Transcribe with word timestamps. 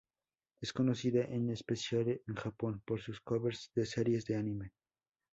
Es 0.61 0.73
conocida 0.73 1.25
en 1.25 1.51
especial 1.51 2.19
en 2.25 2.33
Japón 2.33 2.81
por 2.83 2.99
sus 2.99 3.21
covers 3.21 3.69
de 3.75 3.85
series 3.85 4.25
de 4.25 4.35
anime. 4.35 4.71